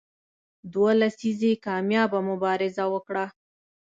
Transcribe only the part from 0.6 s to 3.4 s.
دوه لسیزې کامیابه مبارزه وکړه.